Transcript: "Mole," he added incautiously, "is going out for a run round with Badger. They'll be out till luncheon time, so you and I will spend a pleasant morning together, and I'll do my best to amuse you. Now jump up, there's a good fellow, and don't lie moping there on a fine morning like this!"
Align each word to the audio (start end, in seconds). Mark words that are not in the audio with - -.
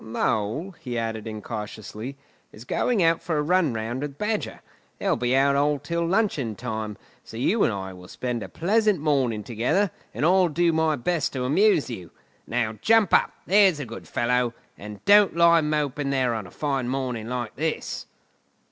"Mole," 0.03 0.73
he 0.79 0.97
added 0.97 1.27
incautiously, 1.27 2.17
"is 2.51 2.65
going 2.65 3.03
out 3.03 3.21
for 3.21 3.37
a 3.37 3.41
run 3.43 3.71
round 3.71 4.01
with 4.01 4.17
Badger. 4.17 4.61
They'll 4.97 5.15
be 5.15 5.35
out 5.35 5.83
till 5.83 6.07
luncheon 6.07 6.55
time, 6.55 6.97
so 7.23 7.37
you 7.37 7.63
and 7.63 7.71
I 7.71 7.93
will 7.93 8.07
spend 8.07 8.41
a 8.41 8.49
pleasant 8.49 8.99
morning 8.99 9.43
together, 9.43 9.91
and 10.11 10.25
I'll 10.25 10.47
do 10.49 10.73
my 10.73 10.95
best 10.95 11.33
to 11.33 11.43
amuse 11.43 11.87
you. 11.91 12.09
Now 12.47 12.79
jump 12.81 13.13
up, 13.13 13.31
there's 13.45 13.79
a 13.79 13.85
good 13.85 14.07
fellow, 14.07 14.55
and 14.75 15.05
don't 15.05 15.35
lie 15.37 15.61
moping 15.61 16.09
there 16.09 16.33
on 16.33 16.47
a 16.47 16.51
fine 16.51 16.89
morning 16.89 17.27
like 17.29 17.55
this!" 17.55 18.07